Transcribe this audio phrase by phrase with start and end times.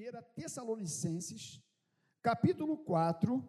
[0.00, 1.62] 1 Tessalonicenses,
[2.22, 3.46] capítulo 4,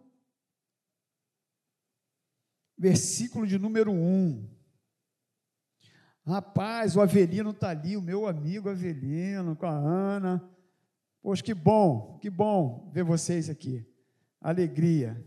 [2.78, 4.54] versículo de número 1.
[6.26, 10.46] Rapaz, o Avelino está ali, o meu amigo Avelino, com a Ana.
[11.22, 13.88] Poxa, que bom, que bom ver vocês aqui.
[14.42, 15.26] Alegria.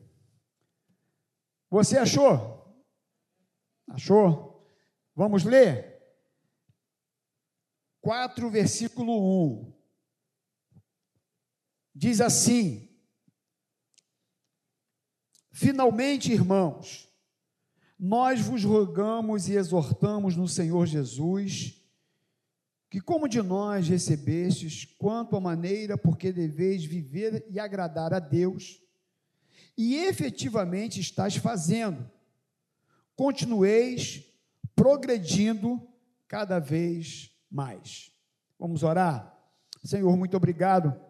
[1.71, 2.85] Você achou?
[3.89, 4.69] Achou?
[5.15, 6.03] Vamos ler?
[8.03, 9.74] 4, versículo 1.
[11.95, 12.89] Diz assim:
[15.53, 17.09] Finalmente, irmãos,
[17.97, 21.81] nós vos rogamos e exortamos no Senhor Jesus,
[22.91, 28.81] que como de nós recebestes, quanto à maneira porque deveis viver e agradar a Deus,
[29.79, 32.11] e efetivamente estás fazendo,
[33.15, 34.25] continueis
[34.75, 35.81] progredindo
[36.27, 38.13] cada vez mais.
[38.59, 39.33] Vamos orar?
[39.85, 41.04] Senhor, muito obrigado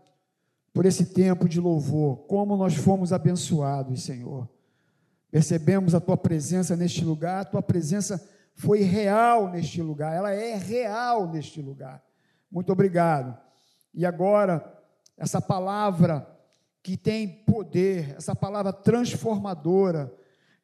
[0.75, 4.49] por esse tempo de louvor, como nós fomos abençoados, Senhor.
[5.31, 8.21] Percebemos a tua presença neste lugar, a tua presença
[8.57, 12.03] foi real neste lugar, ela é real neste lugar.
[12.51, 13.39] Muito obrigado.
[13.95, 14.77] E agora,
[15.17, 16.29] essa palavra
[16.83, 20.13] que tem poder, essa palavra transformadora,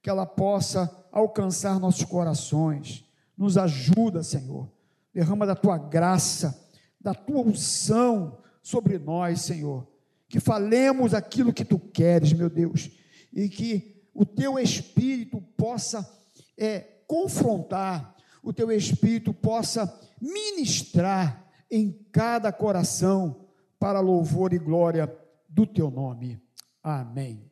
[0.02, 3.04] que ela possa alcançar nossos corações.
[3.38, 4.68] Nos ajuda, Senhor.
[5.14, 6.68] Derrama da tua graça,
[7.00, 9.89] da tua unção sobre nós, Senhor
[10.30, 12.88] que falemos aquilo que tu queres, meu Deus,
[13.32, 16.08] e que o teu espírito possa
[16.56, 16.78] é,
[17.08, 25.12] confrontar, o teu espírito possa ministrar em cada coração para louvor e glória
[25.48, 26.40] do teu nome.
[26.80, 27.50] Amém.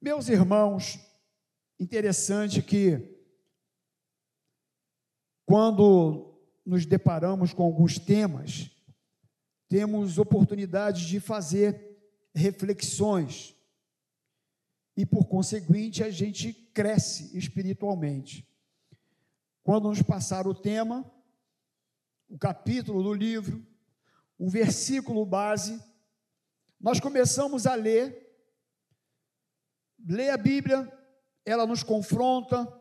[0.00, 0.98] Meus irmãos,
[1.78, 3.14] interessante que
[5.44, 8.73] quando nos deparamos com alguns temas,
[9.74, 11.98] temos oportunidade de fazer
[12.32, 13.56] reflexões
[14.96, 18.48] e, por conseguinte, a gente cresce espiritualmente.
[19.64, 21.04] Quando nos passar o tema,
[22.28, 23.66] o capítulo do livro,
[24.38, 25.82] o versículo base,
[26.80, 28.32] nós começamos a ler,
[30.06, 30.88] ler a Bíblia,
[31.44, 32.72] ela nos confronta,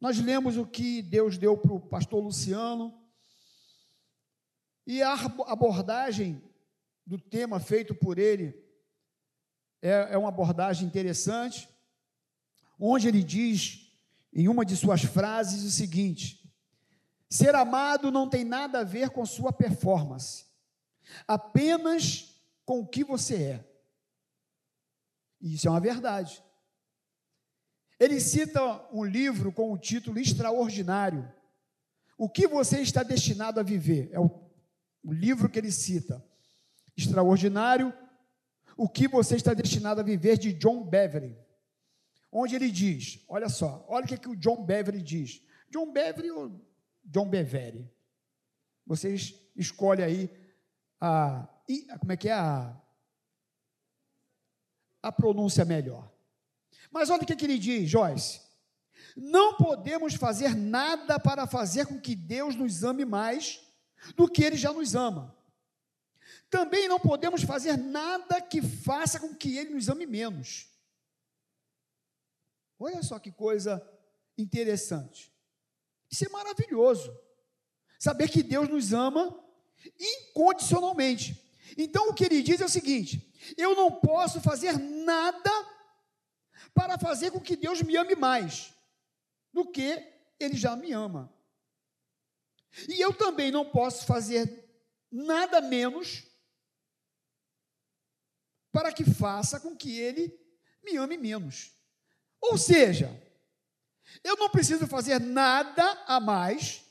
[0.00, 2.98] nós lemos o que Deus deu para o pastor Luciano,
[4.86, 5.14] e a
[5.46, 6.42] abordagem
[7.06, 8.60] do tema feito por ele
[9.80, 11.68] é, é uma abordagem interessante,
[12.78, 13.92] onde ele diz,
[14.32, 16.50] em uma de suas frases, o seguinte:
[17.28, 20.46] ser amado não tem nada a ver com sua performance,
[21.26, 23.68] apenas com o que você é.
[25.40, 26.42] E isso é uma verdade.
[27.98, 28.60] Ele cita
[28.92, 31.32] um livro com o título Extraordinário.
[32.16, 34.08] O que você está destinado a viver?
[34.12, 34.41] É o
[35.02, 36.24] o livro que ele cita,
[36.96, 37.92] extraordinário,
[38.76, 41.36] o que você está destinado a viver, de John Beverly,
[42.30, 45.42] onde ele diz: olha só, olha o que, que o John Beverly diz.
[45.70, 46.60] John Beverly ou
[47.04, 47.90] John Bevere?
[48.86, 50.30] Vocês escolhem aí
[51.00, 51.48] a,
[51.98, 52.76] como é que é a,
[55.02, 56.10] a pronúncia melhor.
[56.90, 58.40] Mas olha o que, que ele diz, Joyce.
[59.16, 63.60] Não podemos fazer nada para fazer com que Deus nos ame mais
[64.16, 65.36] do que ele já nos ama.
[66.50, 70.68] Também não podemos fazer nada que faça com que ele nos ame menos.
[72.78, 73.80] Olha só que coisa
[74.36, 75.32] interessante.
[76.10, 77.16] Isso é maravilhoso.
[77.98, 79.38] Saber que Deus nos ama
[79.98, 81.40] incondicionalmente.
[81.78, 85.50] Então o que ele diz é o seguinte: eu não posso fazer nada
[86.74, 88.74] para fazer com que Deus me ame mais
[89.52, 90.04] do que
[90.38, 91.32] ele já me ama.
[92.88, 94.62] E eu também não posso fazer
[95.10, 96.24] nada menos
[98.72, 100.38] para que faça com que ele
[100.82, 101.72] me ame menos.
[102.40, 103.10] Ou seja,
[104.24, 106.82] eu não preciso fazer nada a mais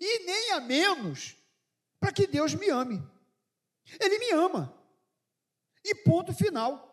[0.00, 1.36] e nem a menos
[2.00, 3.02] para que Deus me ame.
[4.00, 4.74] Ele me ama.
[5.84, 6.86] E ponto final.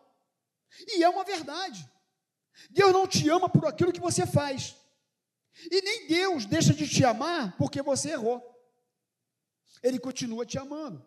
[0.86, 1.88] E é uma verdade.
[2.70, 4.76] Deus não te ama por aquilo que você faz.
[5.70, 8.42] E nem Deus deixa de te amar porque você errou.
[9.82, 11.04] Ele continua te amando.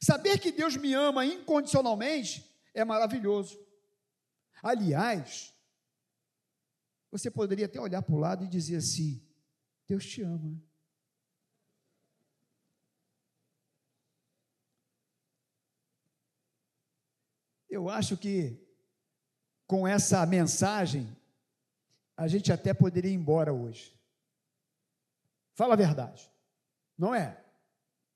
[0.00, 2.44] Saber que Deus me ama incondicionalmente
[2.74, 3.56] é maravilhoso.
[4.62, 5.54] Aliás,
[7.10, 9.24] você poderia até olhar para o lado e dizer assim:
[9.86, 10.60] Deus te ama.
[17.68, 18.60] Eu acho que
[19.66, 21.16] com essa mensagem
[22.22, 23.98] a gente até poderia ir embora hoje.
[25.54, 26.30] Fala a verdade,
[26.96, 27.42] não é?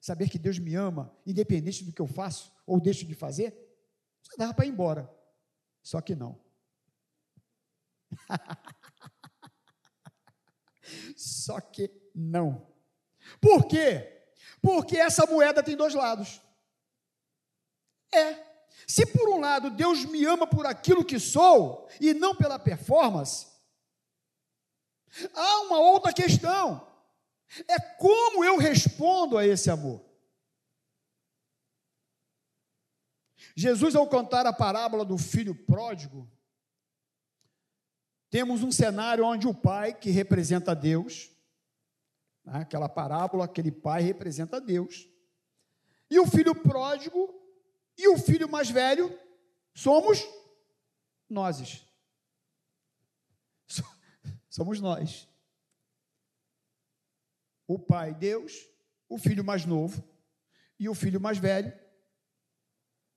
[0.06, 3.53] saber que Deus me ama, independente do que eu faço ou deixo de fazer,
[4.23, 5.12] já dava para ir embora.
[5.82, 6.41] Só que não.
[11.17, 12.73] Só que não.
[13.41, 14.29] Por quê?
[14.62, 16.41] Porque essa moeda tem dois lados.
[18.14, 18.47] É.
[18.87, 23.49] Se por um lado Deus me ama por aquilo que sou e não pela performance,
[25.34, 26.86] há uma outra questão.
[27.68, 30.04] É como eu respondo a esse amor.
[33.54, 36.30] Jesus, ao contar a parábola do filho pródigo,
[38.28, 41.30] temos um cenário onde o pai, que representa Deus,
[42.44, 45.08] né, aquela parábola, aquele pai representa Deus,
[46.10, 47.34] e o filho pródigo
[47.96, 49.18] e o filho mais velho
[49.74, 50.22] somos
[51.28, 51.86] nós.
[54.56, 55.29] Somos nós.
[57.69, 58.55] O pai, Deus,
[59.06, 60.03] o filho mais novo
[60.79, 61.79] e o filho mais velho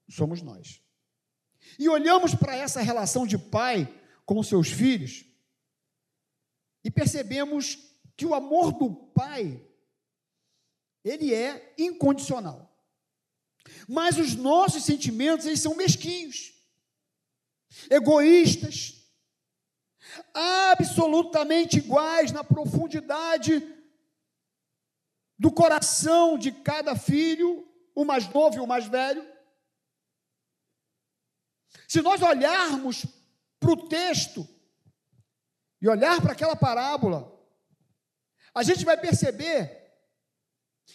[0.10, 0.84] somos nós.
[1.80, 3.88] E olhamos para essa relação de pai
[4.26, 5.24] com seus filhos
[6.84, 7.78] e percebemos
[8.18, 9.66] que o amor do pai
[11.06, 12.70] ele é incondicional.
[13.88, 16.54] Mas os nossos sentimentos, eles são mesquinhos,
[17.90, 18.99] egoístas,
[20.34, 23.62] absolutamente iguais na profundidade
[25.38, 29.26] do coração de cada filho, o mais novo e o mais velho.
[31.88, 33.06] Se nós olharmos
[33.60, 34.48] para o texto
[35.82, 37.32] e olhar para aquela parábola,
[38.54, 39.80] a gente vai perceber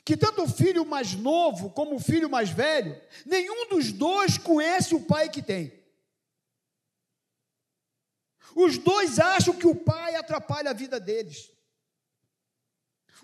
[0.05, 4.95] que tanto o filho mais novo como o filho mais velho, nenhum dos dois conhece
[4.95, 5.84] o pai que tem.
[8.55, 11.51] Os dois acham que o pai atrapalha a vida deles.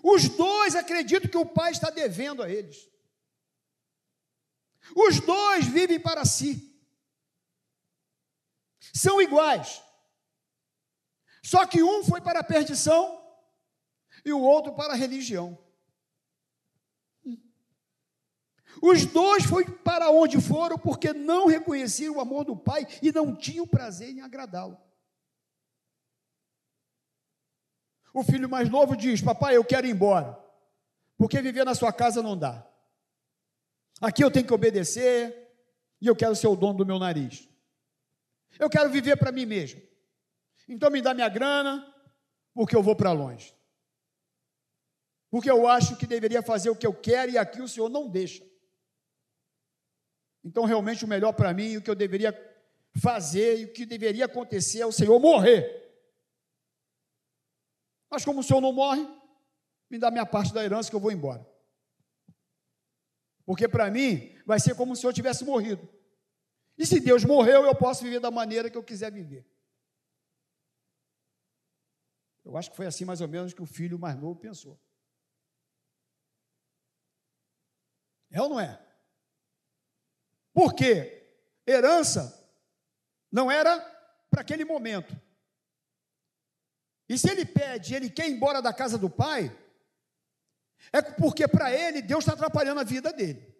[0.03, 2.89] Os dois acreditam que o pai está devendo a eles.
[4.95, 6.71] Os dois vivem para si.
[8.93, 9.81] São iguais.
[11.43, 13.19] Só que um foi para a perdição
[14.25, 15.57] e o outro para a religião.
[18.81, 23.35] Os dois foram para onde foram porque não reconheciam o amor do Pai e não
[23.35, 24.77] tinham prazer em agradá-lo.
[28.13, 30.37] O filho mais novo diz: Papai, eu quero ir embora,
[31.17, 32.67] porque viver na sua casa não dá.
[34.01, 35.49] Aqui eu tenho que obedecer
[36.01, 37.47] e eu quero ser o dono do meu nariz.
[38.59, 39.81] Eu quero viver para mim mesmo.
[40.67, 41.85] Então me dá minha grana,
[42.53, 43.53] porque eu vou para longe.
[45.29, 48.09] Porque eu acho que deveria fazer o que eu quero e aqui o Senhor não
[48.09, 48.43] deixa.
[50.43, 52.33] Então, realmente, o melhor para mim, o que eu deveria
[52.99, 55.80] fazer e o que deveria acontecer é o Senhor morrer.
[58.11, 59.07] Mas, como o Senhor não morre,
[59.89, 61.49] me dá minha parte da herança que eu vou embora.
[63.45, 65.87] Porque para mim vai ser como se Senhor tivesse morrido.
[66.77, 69.49] E se Deus morreu, eu posso viver da maneira que eu quiser viver.
[72.43, 74.79] Eu acho que foi assim mais ou menos que o filho mais novo pensou.
[78.29, 78.81] É ou não é?
[80.53, 81.29] Porque
[81.65, 82.37] herança
[83.31, 83.79] não era
[84.29, 85.15] para aquele momento.
[87.11, 89.53] E se ele pede, ele quer ir embora da casa do pai,
[90.93, 93.53] é porque para ele Deus está atrapalhando a vida dele.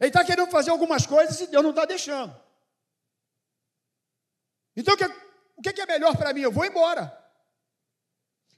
[0.00, 2.34] Ele está querendo fazer algumas coisas e Deus não está deixando.
[4.74, 4.94] Então
[5.54, 6.40] o que é melhor para mim?
[6.40, 7.12] Eu vou embora.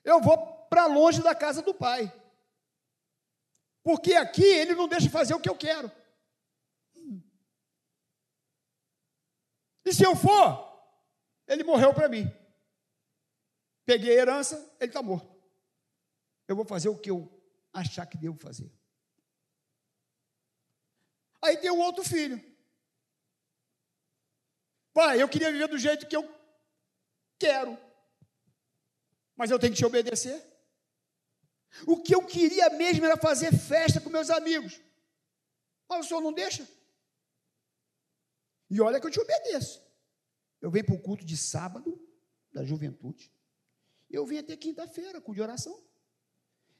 [0.05, 0.39] Eu vou
[0.69, 2.13] para longe da casa do pai.
[3.83, 5.91] Porque aqui ele não deixa fazer o que eu quero.
[9.85, 10.81] E se eu for,
[11.49, 12.44] ele morreu para mim.
[13.85, 15.35] Peguei a herança, ele está morto.
[16.49, 17.31] Eu vou fazer o que eu
[17.73, 18.71] achar que devo fazer.
[21.43, 22.43] Aí tem o outro filho.
[24.93, 26.23] Pai, eu queria viver do jeito que eu
[27.39, 27.77] quero,
[29.37, 30.43] mas eu tenho que te obedecer.
[31.87, 34.81] O que eu queria mesmo era fazer festa com meus amigos,
[35.89, 36.67] mas o senhor não deixa.
[38.71, 39.83] E olha que eu te obedeço.
[40.61, 42.01] Eu venho para o culto de sábado
[42.53, 43.31] da juventude.
[44.15, 45.77] Eu venho até quinta-feira, com de oração.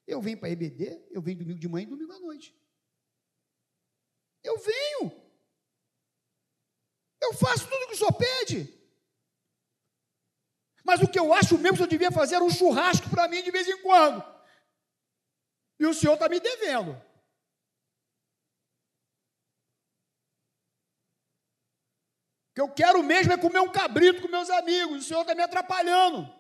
[0.07, 2.57] Eu venho para EBD, eu venho domingo de manhã e domingo à noite.
[4.43, 5.05] Eu venho.
[7.21, 8.59] Eu faço tudo o que o senhor pede.
[10.85, 13.43] Mas o que eu acho mesmo que eu devia fazer era um churrasco para mim
[13.43, 14.23] de vez em quando.
[15.81, 17.03] E o senhor está me devendo.
[22.55, 25.43] que eu quero mesmo é comer um cabrito com meus amigos, o Senhor está me
[25.43, 26.33] atrapalhando.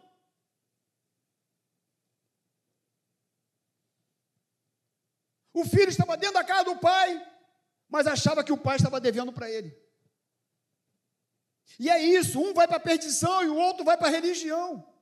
[5.55, 7.25] O filho estava dentro da casa do pai,
[7.89, 9.73] mas achava que o pai estava devendo para ele.
[11.79, 14.93] E é isso, um vai para a perdição e o outro vai para a religião.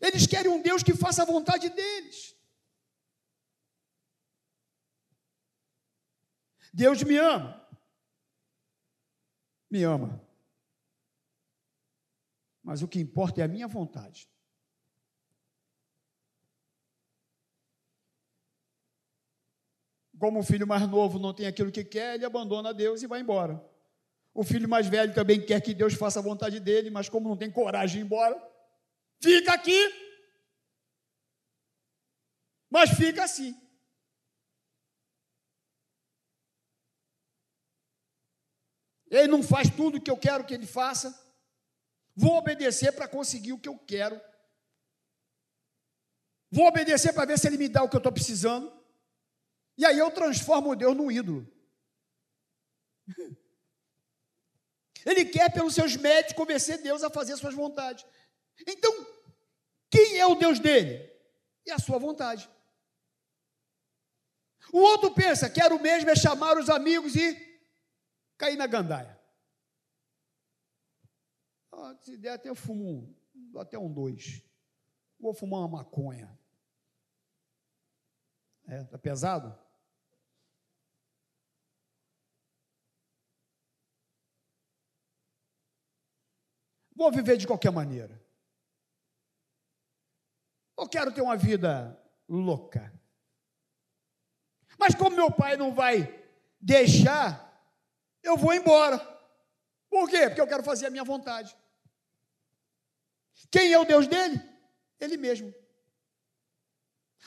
[0.00, 2.36] Eles querem um Deus que faça a vontade deles.
[6.74, 7.66] Deus me ama.
[9.70, 10.22] Me ama.
[12.62, 14.28] Mas o que importa é a minha vontade.
[20.18, 23.20] Como o filho mais novo não tem aquilo que quer, ele abandona Deus e vai
[23.20, 23.62] embora.
[24.32, 27.36] O filho mais velho também quer que Deus faça a vontade dele, mas como não
[27.36, 28.36] tem coragem de ir embora,
[29.20, 29.80] fica aqui.
[32.70, 33.54] Mas fica assim.
[39.10, 41.14] Ele não faz tudo o que eu quero que ele faça.
[42.14, 44.20] Vou obedecer para conseguir o que eu quero.
[46.50, 48.75] Vou obedecer para ver se ele me dá o que eu estou precisando.
[49.76, 51.46] E aí eu transformo Deus num ídolo.
[55.04, 58.04] Ele quer, pelos seus médicos, convencer Deus a fazer suas vontades.
[58.66, 58.92] Então,
[59.90, 61.12] quem é o Deus dele?
[61.66, 62.50] É a sua vontade.
[64.72, 67.60] O outro pensa, quero mesmo é chamar os amigos e
[68.36, 69.16] cair na gandaia.
[71.70, 74.42] Ah, se der, até eu fumo um, até um dois.
[75.20, 76.36] Vou fumar uma maconha.
[78.66, 79.56] É, tá pesado?
[86.96, 88.20] Vou viver de qualquer maneira.
[90.78, 92.92] Eu quero ter uma vida louca.
[94.78, 96.24] Mas como meu pai não vai
[96.60, 97.30] deixar,
[98.22, 98.98] eu vou embora.
[99.90, 100.26] Por quê?
[100.26, 101.54] Porque eu quero fazer a minha vontade.
[103.50, 104.40] Quem é o Deus dele?
[104.98, 105.54] Ele mesmo.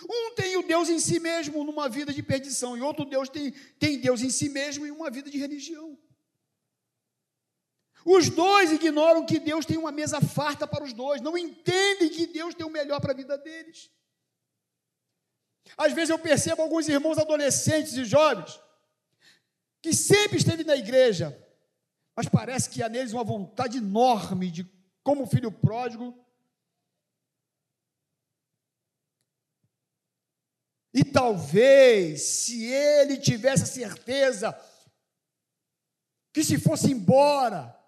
[0.04, 3.52] Um tem o Deus em si mesmo numa vida de perdição, e outro Deus tem,
[3.78, 5.98] tem Deus em si mesmo em uma vida de religião.
[8.06, 12.28] Os dois ignoram que Deus tem uma mesa farta para os dois, não entendem que
[12.28, 13.92] Deus tem o melhor para a vida deles.
[15.78, 18.60] Às vezes eu percebo alguns irmãos adolescentes e jovens
[19.82, 21.38] que sempre esteve na igreja,
[22.16, 24.70] mas parece que há neles uma vontade enorme de,
[25.04, 26.18] como filho pródigo,
[30.94, 34.60] e talvez, se ele tivesse a certeza
[36.34, 37.79] que se fosse embora,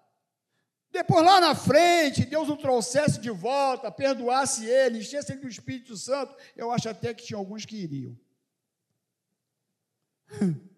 [0.92, 5.96] depois, lá na frente, Deus o trouxesse de volta, perdoasse ele, enchesse ele do Espírito
[5.96, 6.36] Santo.
[6.54, 8.14] Eu acho até que tinha alguns que iriam.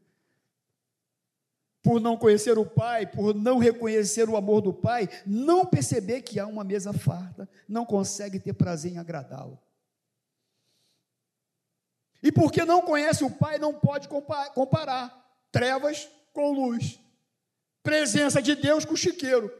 [1.83, 6.40] Por não conhecer o Pai, por não reconhecer o amor do Pai, não perceber que
[6.40, 9.61] há uma mesa farta, não consegue ter prazer em agradá-lo.
[12.23, 15.14] E porque não conhece o Pai, não pode comparar
[15.52, 16.99] trevas com luz,
[17.83, 19.52] presença de Deus com chiqueiro.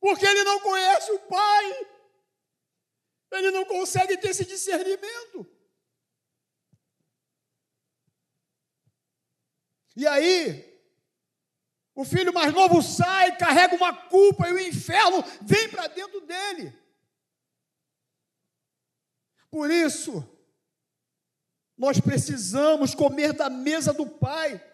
[0.00, 1.86] Porque ele não conhece o Pai.
[3.32, 5.46] Ele não consegue ter esse discernimento.
[9.94, 10.70] E aí,
[11.94, 16.74] o filho mais novo sai, carrega uma culpa e o inferno vem para dentro dele.
[19.50, 20.24] Por isso,
[21.76, 24.64] nós precisamos comer da mesa do Pai.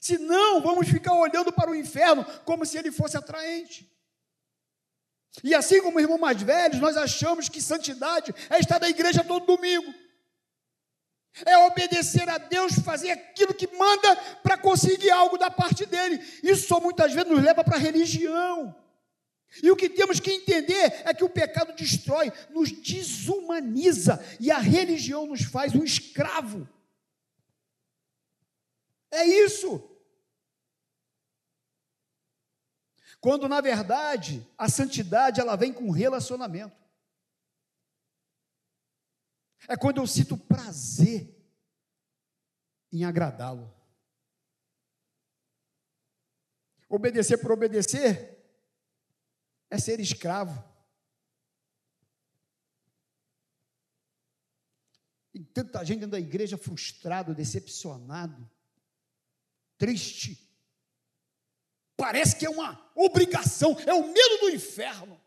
[0.00, 3.90] Senão, vamos ficar olhando para o inferno como se ele fosse atraente.
[5.44, 9.46] E assim como irmãos mais velhos, nós achamos que santidade é estar na igreja todo
[9.46, 9.92] domingo.
[11.44, 16.18] É obedecer a Deus, fazer aquilo que manda para conseguir algo da parte dele.
[16.42, 18.74] Isso só muitas vezes nos leva para a religião.
[19.62, 24.58] E o que temos que entender é que o pecado destrói, nos desumaniza e a
[24.58, 26.68] religião nos faz um escravo.
[29.10, 29.95] É isso.
[33.20, 36.76] Quando na verdade a santidade ela vem com relacionamento.
[39.68, 41.34] É quando eu sinto prazer
[42.92, 43.74] em agradá-lo.
[46.88, 48.36] Obedecer por obedecer
[49.68, 50.62] é ser escravo.
[55.32, 58.48] Tem tanta gente dentro da igreja frustrado, decepcionado,
[59.76, 60.45] triste.
[61.96, 65.18] Parece que é uma obrigação, é o medo do inferno.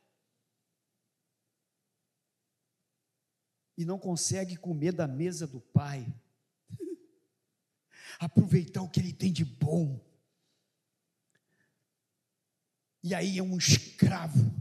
[3.75, 6.05] E não consegue comer da mesa do Pai,
[8.19, 9.99] aproveitar o que Ele tem de bom.
[13.01, 14.51] E aí é um escravo.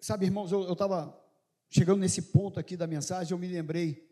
[0.00, 1.20] Sabe, irmãos, eu estava
[1.68, 4.05] chegando nesse ponto aqui da mensagem, eu me lembrei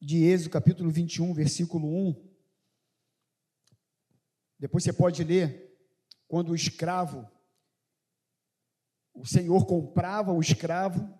[0.00, 2.26] de Êxodo capítulo 21, versículo 1.
[4.58, 5.76] Depois você pode ler,
[6.28, 7.28] quando o escravo,
[9.14, 11.12] o Senhor comprava o escravo,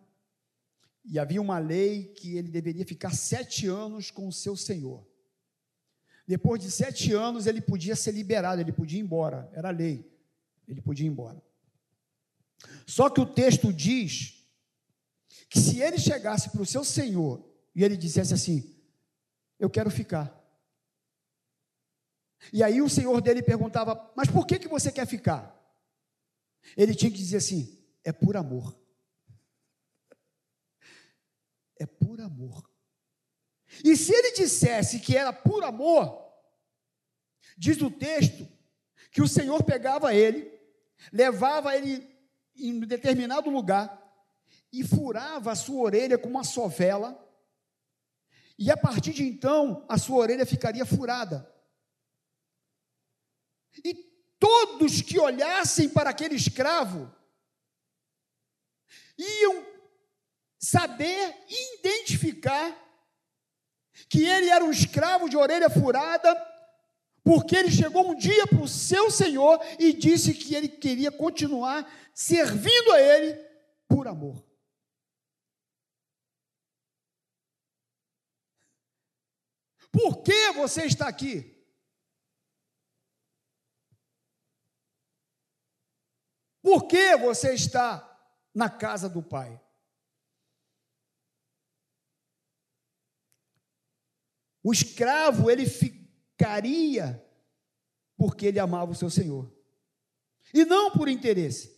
[1.04, 5.06] e havia uma lei que ele deveria ficar sete anos com o seu senhor.
[6.26, 10.12] Depois de sete anos, ele podia ser liberado, ele podia ir embora, era lei,
[10.66, 11.40] ele podia ir embora.
[12.84, 14.44] Só que o texto diz
[15.48, 18.74] que se ele chegasse para o seu senhor e ele dissesse assim:
[19.58, 20.34] Eu quero ficar.
[22.50, 25.54] E aí o senhor dele perguntava: Mas por que, que você quer ficar?
[26.74, 28.74] Ele tinha que dizer assim: É por amor.
[31.78, 32.66] É por amor.
[33.84, 36.32] E se ele dissesse que era por amor,
[37.58, 38.48] diz o texto
[39.10, 40.50] que o Senhor pegava ele,
[41.12, 42.08] levava ele
[42.54, 44.02] em determinado lugar
[44.72, 47.25] e furava a sua orelha com uma sovela,
[48.58, 51.52] e a partir de então a sua orelha ficaria furada.
[53.84, 53.94] E
[54.38, 57.14] todos que olhassem para aquele escravo
[59.18, 59.66] iam
[60.58, 61.34] saber
[61.78, 62.84] identificar
[64.08, 66.34] que ele era um escravo de orelha furada,
[67.22, 71.90] porque ele chegou um dia para o seu senhor e disse que ele queria continuar
[72.14, 73.34] servindo a ele
[73.88, 74.44] por amor.
[79.96, 81.56] Por que você está aqui?
[86.60, 88.04] Por que você está
[88.54, 89.58] na casa do Pai?
[94.62, 97.24] O escravo, ele ficaria
[98.18, 99.50] porque ele amava o seu senhor.
[100.52, 101.75] E não por interesse.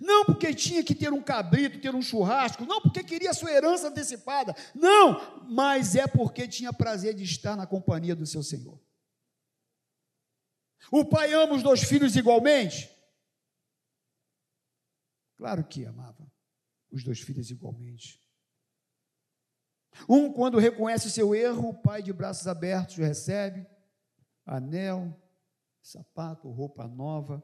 [0.00, 3.88] Não porque tinha que ter um cabrito, ter um churrasco, não porque queria sua herança
[3.88, 8.80] antecipada, não, mas é porque tinha prazer de estar na companhia do seu Senhor.
[10.90, 12.90] O pai ama os dois filhos igualmente?
[15.36, 16.26] Claro que amava
[16.90, 18.22] os dois filhos igualmente.
[20.08, 23.66] Um, quando reconhece o seu erro, o pai de braços abertos recebe,
[24.44, 25.18] anel,
[25.82, 27.42] sapato, roupa nova,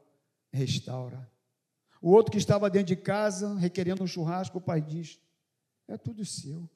[0.51, 1.31] restaura.
[2.03, 5.21] O outro que estava dentro de casa, requerendo um churrasco, o pai diz:
[5.87, 6.69] É tudo seu.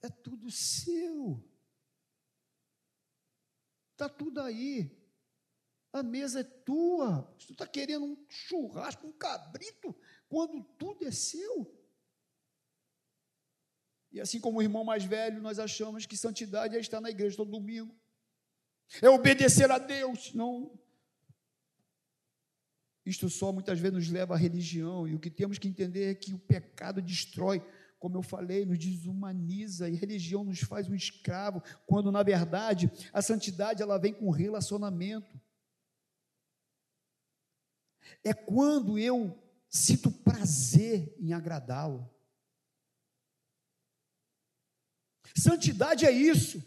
[0.00, 1.44] É tudo seu.
[3.90, 4.96] Está tudo aí.
[5.92, 7.24] A mesa é tua.
[7.44, 9.92] Tu está querendo um churrasco, um cabrito,
[10.28, 11.76] quando tudo é seu.
[14.12, 17.36] E assim como o irmão mais velho, nós achamos que santidade é estar na igreja
[17.36, 18.00] todo domingo.
[19.00, 20.34] É obedecer a Deus.
[20.34, 20.78] Não.
[23.06, 25.08] Isto só muitas vezes nos leva à religião.
[25.08, 27.62] E o que temos que entender é que o pecado destrói
[27.98, 33.22] como eu falei, nos desumaniza e religião nos faz um escravo, quando na verdade a
[33.22, 35.40] santidade ela vem com relacionamento
[38.24, 42.08] é quando eu sinto prazer em agradá-lo.
[45.36, 46.62] Santidade é isso.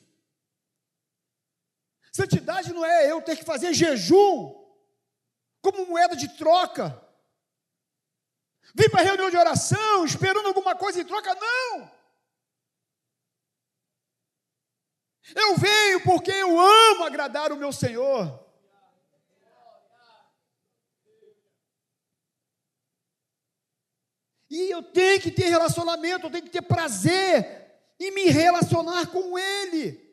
[2.16, 4.56] Santidade não é eu ter que fazer jejum
[5.62, 6.98] como moeda de troca.
[8.74, 11.92] Vim para reunião de oração esperando alguma coisa em troca, não.
[15.36, 18.48] Eu venho porque eu amo agradar o meu Senhor.
[24.50, 29.38] E eu tenho que ter relacionamento, eu tenho que ter prazer em me relacionar com
[29.38, 30.05] Ele.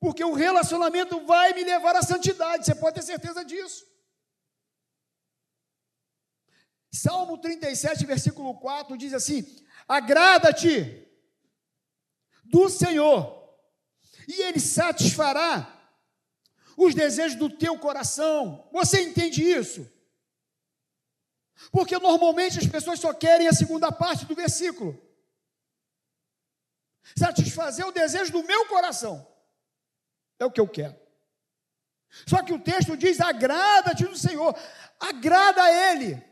[0.00, 3.86] Porque o relacionamento vai me levar à santidade, você pode ter certeza disso.
[6.90, 9.44] Salmo 37, versículo 4 diz assim:
[9.86, 11.06] Agrada-te
[12.44, 13.56] do Senhor,
[14.26, 15.74] e Ele satisfará
[16.76, 18.68] os desejos do teu coração.
[18.72, 19.86] Você entende isso?
[21.72, 24.96] Porque normalmente as pessoas só querem a segunda parte do versículo.
[27.16, 29.26] Satisfazer o desejo do meu coração.
[30.38, 30.96] É o que eu quero.
[32.26, 34.56] Só que o texto diz: agrada-te no Senhor,
[34.98, 36.22] agrada a Ele,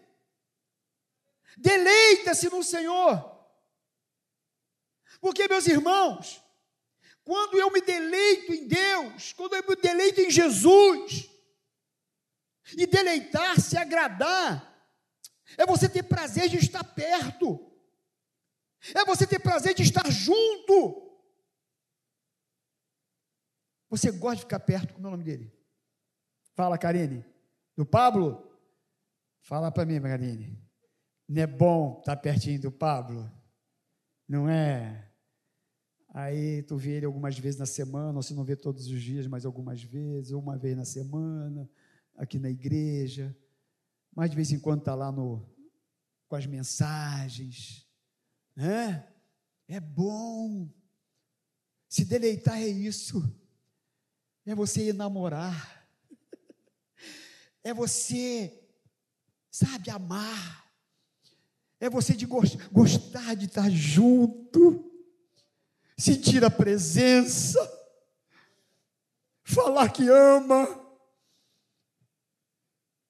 [1.57, 3.35] deleita-se no Senhor.
[5.21, 6.43] Porque, meus irmãos,
[7.25, 11.29] quando eu me deleito em Deus, quando eu me deleito em Jesus,
[12.77, 14.75] e deleitar-se, agradar,
[15.57, 17.73] é você ter prazer de estar perto,
[18.95, 21.06] é você ter prazer de estar junto.
[23.89, 25.53] Você gosta de ficar perto, como é o nome dele?
[26.55, 27.25] Fala, Karine.
[27.77, 28.43] Do Pablo?
[29.43, 30.59] Fala para mim, Karine.
[31.29, 33.31] Não é bom estar tá pertinho do Pablo?
[34.29, 35.11] Não é?
[36.09, 39.27] Aí tu vê ele algumas vezes na semana, ou se não vê todos os dias,
[39.27, 41.69] mas algumas vezes, ou uma vez na semana,
[42.17, 43.37] aqui na igreja.
[44.15, 45.47] Mas de vez em quando está lá no,
[46.27, 47.87] com as mensagens.
[48.55, 49.07] Né?
[49.69, 50.71] É bom.
[51.89, 53.23] Se deleitar é isso.
[54.47, 55.89] É você namorar.
[57.65, 58.57] É você,
[59.51, 60.71] sabe, amar.
[61.81, 64.89] É você de gostar de estar junto,
[65.99, 67.59] sentir a presença,
[69.43, 70.81] falar que ama,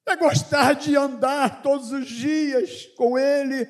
[0.07, 3.69] é gostar de andar todos os dias com Ele,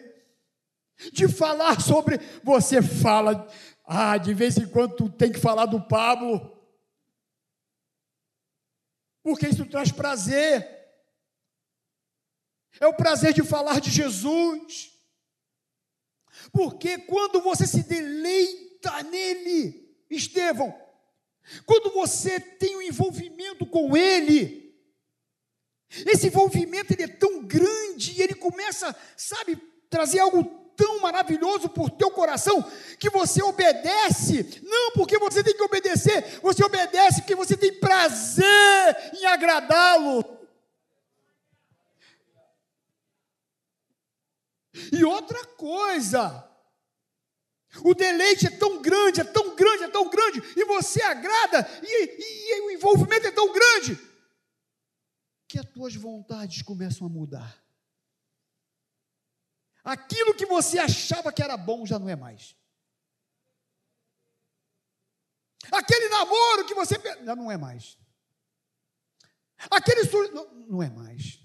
[1.12, 2.18] de falar sobre.
[2.44, 3.48] Você fala,
[3.85, 6.56] ah, de vez em quando tem que falar do Pablo,
[9.27, 10.65] porque isso traz prazer.
[12.79, 14.93] É o prazer de falar de Jesus.
[16.53, 20.73] Porque quando você se deleita nele, Estevão,
[21.65, 24.73] quando você tem um envolvimento com ele,
[26.07, 29.57] esse envolvimento ele é tão grande ele começa, sabe,
[29.91, 32.62] trazer algo tão maravilhoso por teu coração
[32.99, 39.12] que você obedece, não porque você tem que obedecer, você obedece porque você tem prazer
[39.15, 40.37] em agradá-lo.
[44.93, 46.47] E outra coisa,
[47.83, 52.05] o deleite é tão grande, é tão grande, é tão grande, e você agrada, e,
[52.05, 53.99] e, e o envolvimento é tão grande,
[55.49, 57.65] que as tuas vontades começam a mudar.
[59.87, 62.57] Aquilo que você achava que era bom já não é mais.
[65.70, 67.96] Aquele namoro que você já não é mais.
[69.70, 71.40] Aquele não, não é mais.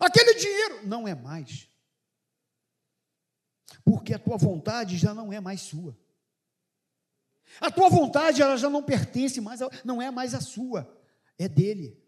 [0.00, 1.68] Aquele dinheiro não é mais.
[3.84, 5.94] Porque a tua vontade já não é mais sua.
[7.60, 10.90] A tua vontade ela já não pertence mais, não é mais a sua,
[11.38, 12.02] é dele.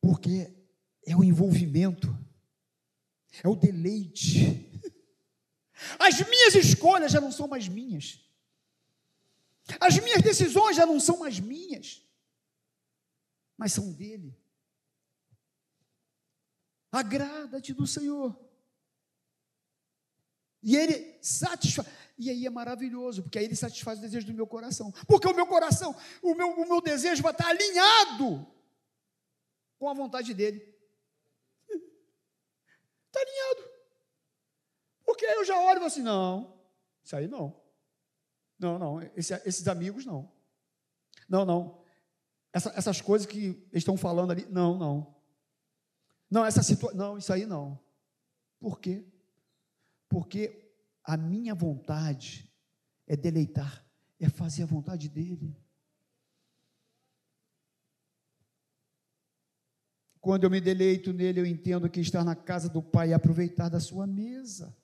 [0.00, 0.59] Porque
[1.10, 2.08] é o envolvimento,
[3.42, 4.66] é o deleite.
[5.98, 8.20] As minhas escolhas já não são mais minhas.
[9.80, 12.04] As minhas decisões já não são mais minhas,
[13.56, 14.36] mas são dele.
[16.92, 18.38] Agrada-te do Senhor.
[20.62, 21.88] E ele satisfaz.
[22.18, 24.92] E aí é maravilhoso, porque aí ele satisfaz o desejo do meu coração.
[25.06, 28.46] Porque o meu coração, o meu, o meu desejo vai estar alinhado
[29.78, 30.69] com a vontade dele.
[33.10, 33.70] Está alinhado.
[35.04, 36.56] Porque eu já olho e falo assim: não,
[37.02, 37.60] isso aí não.
[38.58, 40.30] Não, não, esse, esses amigos não.
[41.28, 41.82] Não, não.
[42.52, 45.16] Essa, essas coisas que eles estão falando ali, não, não.
[46.30, 47.78] Não, essa situação, não, isso aí não.
[48.60, 49.04] Por quê?
[50.08, 52.52] Porque a minha vontade
[53.06, 53.84] é deleitar,
[54.20, 55.56] é fazer a vontade dele.
[60.20, 63.68] Quando eu me deleito nele, eu entendo que estar na casa do Pai é aproveitar
[63.68, 64.76] da sua mesa.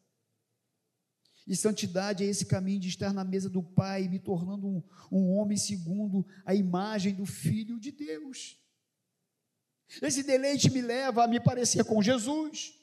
[1.46, 5.37] E santidade é esse caminho de estar na mesa do Pai, me tornando um, um
[5.37, 8.59] homem segundo a imagem do Filho de Deus.
[10.03, 12.75] Esse deleite me leva a me parecer com Jesus.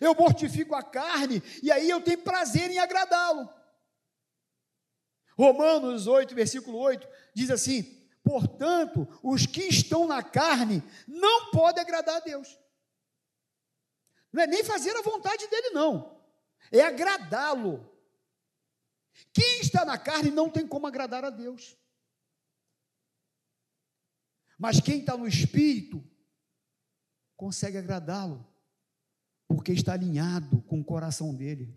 [0.00, 3.48] Eu mortifico a carne e aí eu tenho prazer em agradá-lo.
[5.36, 7.97] Romanos 8, versículo 8, diz assim:
[8.28, 12.58] Portanto, os que estão na carne não podem agradar a Deus.
[14.30, 16.20] Não é nem fazer a vontade dele, não,
[16.70, 17.90] é agradá-lo.
[19.32, 21.74] Quem está na carne não tem como agradar a Deus.
[24.58, 26.06] Mas quem está no espírito
[27.34, 28.46] consegue agradá-lo,
[29.46, 31.74] porque está alinhado com o coração dele.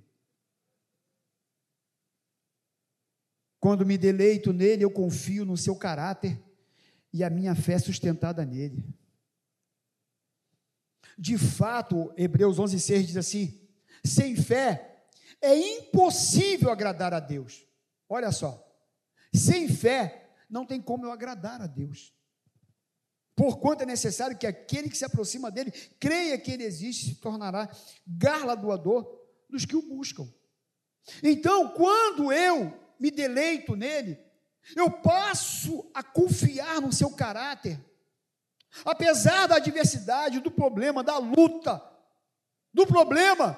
[3.61, 6.43] Quando me deleito nele, eu confio no seu caráter
[7.13, 8.83] e a minha fé é sustentada nele.
[11.15, 13.61] De fato, Hebreus 11:6 diz assim:
[14.03, 15.05] sem fé
[15.39, 17.63] é impossível agradar a Deus.
[18.09, 18.67] Olha só,
[19.31, 22.11] sem fé não tem como eu agradar a Deus.
[23.35, 27.21] Porquanto é necessário que aquele que se aproxima dele creia que ele existe e se
[27.21, 27.69] tornará
[28.07, 29.07] galardoador
[29.47, 30.27] dos que o buscam.
[31.21, 34.23] Então, quando eu me deleito nele,
[34.75, 37.83] eu passo a confiar no seu caráter,
[38.85, 41.81] apesar da adversidade, do problema, da luta,
[42.71, 43.57] do problema,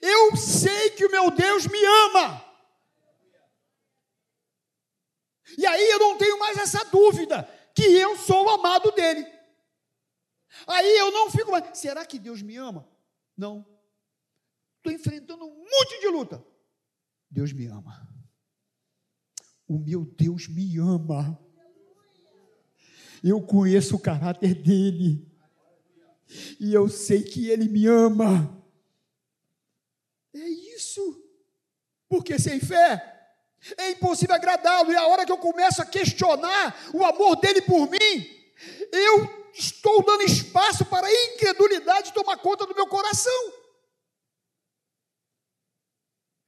[0.00, 2.42] eu sei que o meu Deus me ama.
[5.58, 7.42] E aí eu não tenho mais essa dúvida
[7.74, 9.30] que eu sou o amado dele.
[10.66, 12.88] Aí eu não fico mais, será que Deus me ama?
[13.36, 13.66] Não.
[14.78, 16.42] Estou enfrentando um monte de luta.
[17.30, 18.15] Deus me ama.
[19.68, 21.38] O meu Deus me ama.
[23.22, 25.26] Eu conheço o caráter dele.
[26.60, 28.62] E eu sei que ele me ama.
[30.34, 31.22] É isso.
[32.08, 33.16] Porque sem fé
[33.76, 34.92] é impossível agradá-lo.
[34.92, 38.26] E a hora que eu começo a questionar o amor dele por mim,
[38.92, 43.52] eu estou dando espaço para a incredulidade tomar conta do meu coração.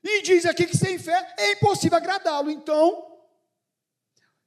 [0.04, 2.50] E diz aqui que sem fé é impossível agradá-lo.
[2.50, 3.07] Então,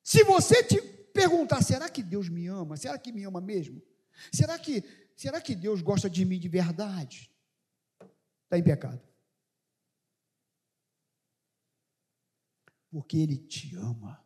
[0.04, 0.82] se você te
[1.14, 2.78] perguntar, será que Deus me ama?
[2.78, 3.82] Será que me ama mesmo?
[4.32, 4.84] Será que,
[5.16, 7.32] será que Deus gosta de mim de verdade?
[8.44, 9.02] Está em pecado.
[12.90, 14.22] Porque Ele te ama.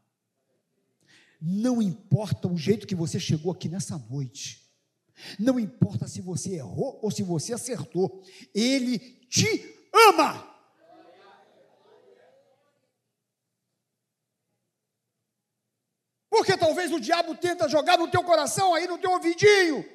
[1.39, 4.65] Não importa o jeito que você chegou aqui nessa noite.
[5.39, 8.23] Não importa se você errou ou se você acertou.
[8.53, 10.54] Ele te ama.
[16.35, 19.85] Porque talvez o diabo tenta jogar no teu coração, aí no teu ouvidinho,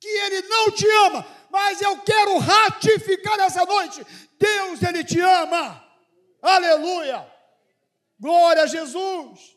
[0.00, 4.04] que ele não te ama, mas eu quero ratificar nessa noite:
[4.36, 5.80] Deus, ele te ama.
[6.42, 7.24] Aleluia.
[8.18, 9.56] Glória a Jesus.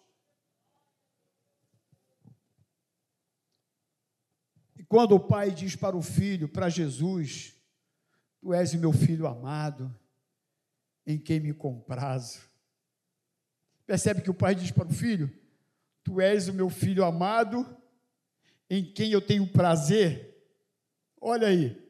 [4.76, 7.56] E quando o pai diz para o filho, para Jesus,
[8.40, 9.92] Tu és meu filho amado,
[11.04, 12.48] em quem me comprazo.
[13.88, 15.45] Percebe que o pai diz para o filho:
[16.06, 17.66] Tu és o meu filho amado,
[18.70, 20.40] em quem eu tenho prazer.
[21.20, 21.84] Olha aí,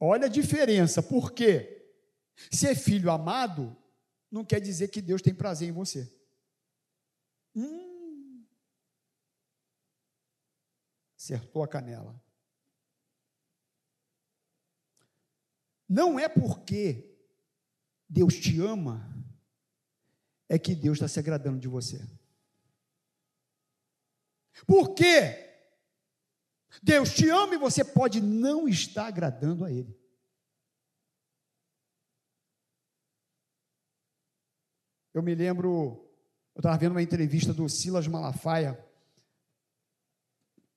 [0.00, 1.92] olha a diferença, por quê?
[2.50, 3.76] Ser filho amado
[4.30, 6.10] não quer dizer que Deus tem prazer em você.
[7.54, 8.46] Hum,
[11.14, 12.18] acertou a canela.
[15.86, 17.14] Não é porque
[18.08, 19.06] Deus te ama,
[20.48, 22.00] é que Deus está se agradando de você.
[24.66, 25.46] Por quê?
[26.82, 29.98] Deus te ama e você pode não estar agradando a Ele.
[35.12, 36.08] Eu me lembro,
[36.54, 38.74] eu estava vendo uma entrevista do Silas Malafaia.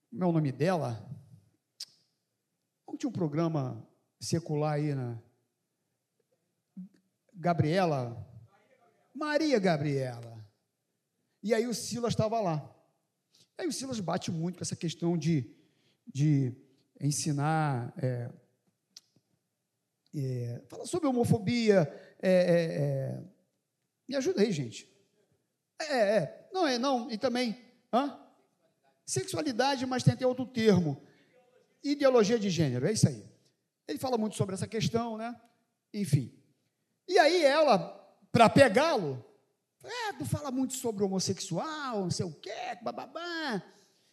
[0.09, 1.07] Como é o nome dela?
[2.87, 3.87] Não tinha um programa
[4.19, 5.21] secular aí na.
[7.33, 8.27] Gabriela?
[9.13, 10.43] Maria Gabriela.
[11.43, 12.80] E aí o Silas estava lá.
[13.61, 15.47] Aí o Silas bate muito com essa questão de,
[16.11, 16.51] de
[16.99, 17.93] ensinar.
[17.95, 18.27] É,
[20.15, 21.81] é, fala sobre homofobia.
[22.19, 23.23] É, é, é
[24.09, 24.91] me ajuda aí, gente.
[25.79, 26.49] É, é.
[26.51, 27.11] Não, é, não.
[27.11, 27.55] E também.
[27.93, 28.19] Hã?
[29.05, 30.99] Sexualidade, mas tem até outro termo.
[31.83, 33.23] Ideologia de gênero, é isso aí.
[33.87, 35.39] Ele fala muito sobre essa questão, né?
[35.93, 36.33] Enfim.
[37.07, 37.77] E aí ela,
[38.31, 39.23] para pegá-lo,
[39.83, 43.63] é, tu fala muito sobre homossexual, não sei o quê, bababá.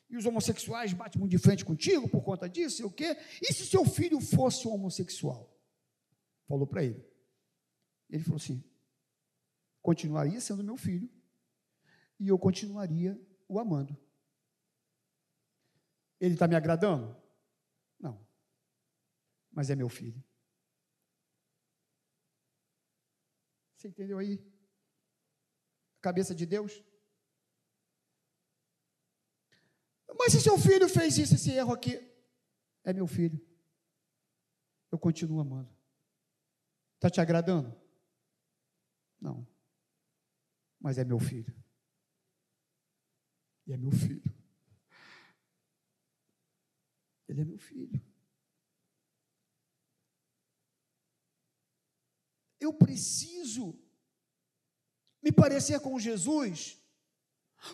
[0.09, 3.16] E os homossexuais batem muito de frente contigo por conta disso, sei o quê.
[3.42, 5.54] E se seu filho fosse um homossexual?
[6.46, 7.07] Falou para ele.
[8.09, 8.64] Ele falou assim:
[9.83, 11.11] continuaria sendo meu filho
[12.18, 13.96] e eu continuaria o amando.
[16.18, 17.14] Ele está me agradando?
[18.00, 18.26] Não.
[19.52, 20.24] Mas é meu filho.
[23.76, 24.42] Você entendeu aí?
[26.00, 26.82] Cabeça de Deus?
[30.18, 31.96] Mas se seu filho fez isso, esse erro aqui,
[32.84, 33.40] é meu filho.
[34.90, 35.70] Eu continuo amando.
[36.96, 37.78] Está te agradando?
[39.20, 39.46] Não
[40.80, 41.54] mas é meu filho.
[43.66, 44.22] E é meu filho.
[47.28, 48.00] Ele é meu filho.
[52.58, 53.78] Eu preciso
[55.22, 56.78] me parecer com Jesus,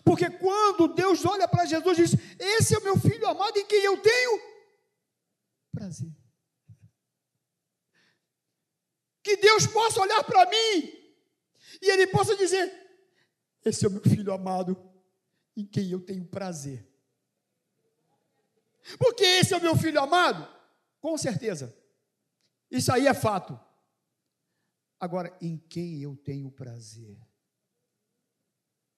[0.03, 3.83] porque quando Deus olha para Jesus diz: Esse é o meu filho amado em quem
[3.83, 4.41] eu tenho
[5.71, 6.11] prazer.
[9.21, 11.05] Que Deus possa olhar para mim
[11.81, 12.85] e Ele possa dizer:
[13.65, 14.77] esse é o meu filho amado,
[15.57, 16.87] em quem eu tenho prazer.
[18.99, 20.47] Porque esse é o meu filho amado?
[21.01, 21.75] Com certeza.
[22.69, 23.59] Isso aí é fato.
[24.99, 27.17] Agora, em quem eu tenho prazer?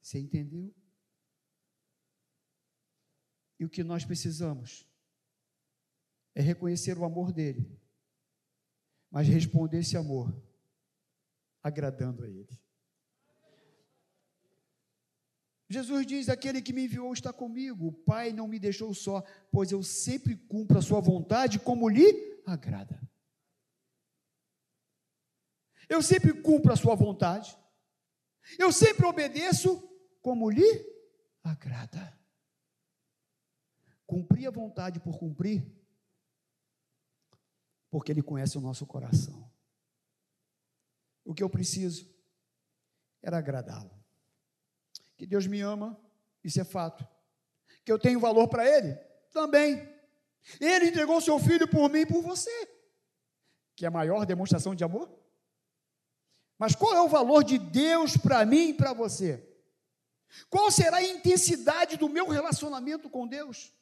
[0.08, 0.74] Você entendeu?
[3.60, 4.88] E o que nós precisamos
[6.34, 7.78] é reconhecer o amor dele,
[9.12, 10.34] mas responder esse amor
[11.62, 12.58] agradando a ele.
[15.68, 19.74] Jesus diz: Aquele que me enviou está comigo, o Pai não me deixou só, pois
[19.74, 22.98] eu sempre cumpro a sua vontade como lhe agrada.
[25.90, 27.58] Eu sempre cumpro a sua vontade,
[28.58, 29.86] eu sempre obedeço
[30.22, 30.86] como lhe
[31.44, 32.18] agrada.
[34.06, 35.66] Cumprir a vontade por cumprir,
[37.90, 39.52] porque Ele conhece o nosso coração.
[41.26, 42.10] O que eu preciso
[43.22, 43.92] era agradá-lo.
[45.18, 46.00] Que Deus me ama,
[46.44, 47.06] isso é fato.
[47.84, 48.94] Que eu tenho valor para Ele,
[49.32, 49.98] também.
[50.60, 52.70] Ele entregou seu filho por mim e por você.
[53.76, 55.12] Que é a maior demonstração de amor.
[56.58, 59.46] Mas qual é o valor de Deus para mim e para você?
[60.50, 63.74] Qual será a intensidade do meu relacionamento com Deus?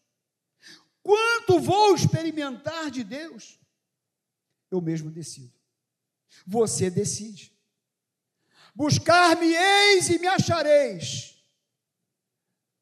[1.03, 3.59] Quanto vou experimentar de Deus?
[4.71, 5.53] Eu mesmo decido.
[6.45, 7.55] Você decide.
[8.73, 11.35] Buscar-me-eis e me achareis.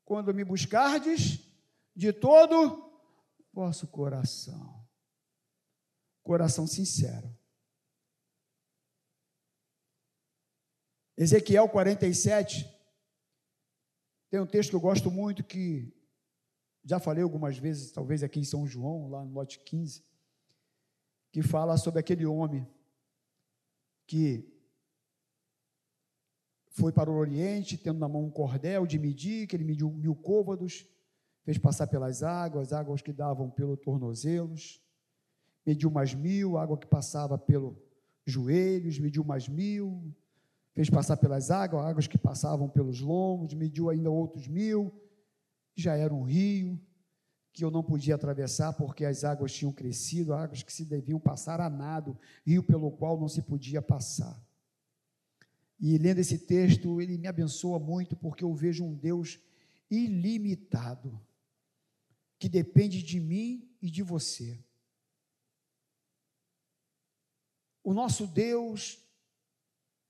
[0.06, 1.40] Quando me buscardes
[1.96, 2.92] de todo
[3.52, 4.84] vosso coração.
[6.24, 7.38] Coração sincero.
[11.16, 12.68] Ezequiel 47,
[14.34, 15.94] tem um texto que eu gosto muito que
[16.84, 20.04] já falei algumas vezes, talvez aqui em São João, lá no lote 15,
[21.32, 22.68] que fala sobre aquele homem
[24.08, 24.52] que
[26.72, 30.16] foi para o Oriente, tendo na mão um cordel de medir, que ele mediu mil
[30.16, 30.84] côvados,
[31.44, 34.82] fez passar pelas águas, águas que davam pelo tornozelos,
[35.64, 37.80] mediu mais mil, água que passava pelo
[38.26, 40.12] joelhos, mediu mais mil,
[40.74, 44.94] fez passar pelas águas, águas que passavam pelos lombos, mediu ainda outros mil,
[45.76, 46.80] já era um rio
[47.52, 51.62] que eu não podia atravessar porque as águas tinham crescido, águas que se deviam passar
[51.62, 54.44] a nado, rio pelo qual não se podia passar.
[55.80, 59.40] E lendo esse texto, ele me abençoa muito porque eu vejo um Deus
[59.90, 61.22] ilimitado,
[62.40, 64.60] que depende de mim e de você.
[67.84, 69.03] O nosso Deus,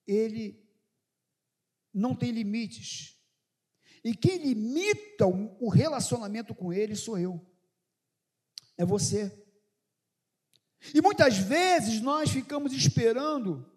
[0.07, 0.63] ele
[1.93, 3.17] não tem limites.
[4.03, 7.45] E quem limita o relacionamento com ele sou eu.
[8.77, 9.31] É você.
[10.93, 13.71] E muitas vezes nós ficamos esperando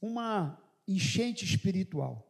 [0.00, 2.24] uma enchente espiritual.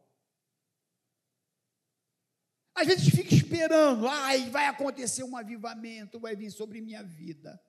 [2.75, 7.59] Às vezes fica esperando, ai, vai acontecer um avivamento, vai vir sobre minha vida.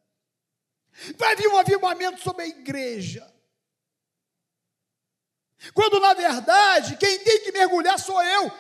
[1.17, 3.40] Vai vir um avivamento sobre a igreja.
[5.75, 8.51] Quando na verdade quem tem que mergulhar sou eu.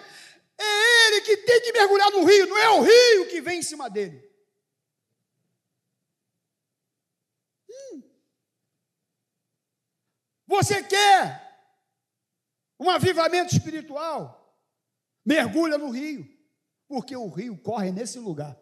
[0.58, 3.62] É ele que tem que mergulhar no rio, não é o rio que vem em
[3.62, 4.30] cima dele.
[10.46, 11.48] Você quer
[12.78, 14.36] um avivamento espiritual?
[15.24, 16.28] Mergulha no rio,
[16.88, 18.56] porque o rio corre nesse lugar.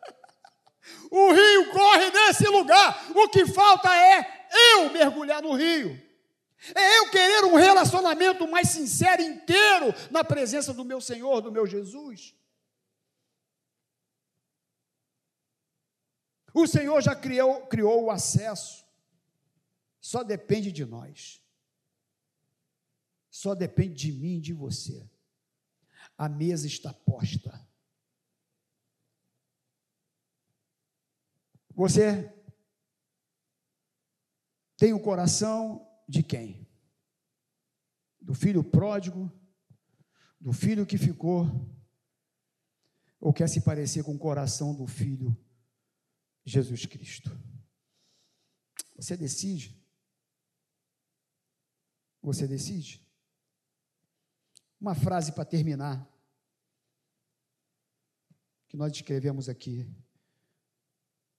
[1.12, 3.12] O rio corre nesse lugar.
[3.16, 6.02] O que falta é eu mergulhar no rio.
[6.74, 11.68] É eu querer um relacionamento mais sincero, inteiro, na presença do meu Senhor, do meu
[11.68, 12.36] Jesus.
[16.54, 18.86] O Senhor já criou, criou o acesso.
[20.00, 21.42] Só depende de nós.
[23.30, 25.10] Só depende de mim e de você.
[26.18, 27.68] A mesa está posta.
[31.76, 32.34] Você
[34.86, 36.70] tem o coração de quem?
[38.22, 39.32] Do filho pródigo?
[40.40, 41.48] Do filho que ficou?
[43.20, 45.36] Ou quer se parecer com o coração do filho
[46.44, 47.32] Jesus Cristo?
[48.96, 49.76] Você decide.
[52.22, 53.04] Você decide?
[54.80, 56.08] Uma frase para terminar,
[58.68, 59.92] que nós escrevemos aqui.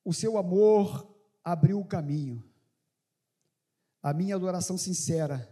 [0.05, 2.56] O seu amor abriu o caminho.
[4.03, 5.49] A minha adoração sincera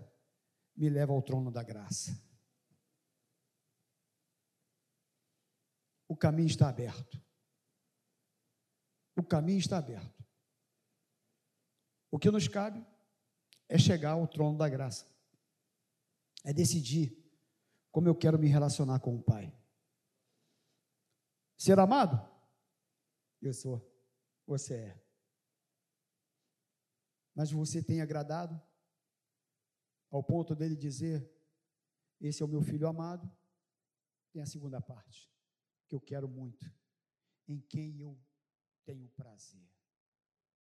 [0.77, 2.23] me leva ao trono da graça.
[6.07, 7.21] O caminho está aberto.
[9.17, 10.25] O caminho está aberto.
[12.11, 12.85] O que nos cabe
[13.69, 15.15] é chegar ao trono da graça
[16.45, 17.17] é decidir
[17.91, 19.53] como eu quero me relacionar com o Pai.
[21.57, 22.21] Ser amado?
[23.41, 23.81] Eu sou.
[24.47, 25.04] Você é.
[27.35, 28.61] Mas você tem agradado
[30.11, 31.29] ao ponto dele dizer:
[32.21, 33.31] Esse é o meu filho amado.
[34.33, 35.31] Tem a segunda parte,
[35.89, 36.65] que eu quero muito,
[37.47, 38.19] em quem eu
[38.85, 39.74] tenho prazer.